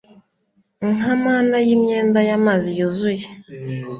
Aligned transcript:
nka 0.97 1.13
mana 1.25 1.55
yimyenda 1.65 2.19
y'amazi 2.29 2.69
yuzuye 2.79 3.27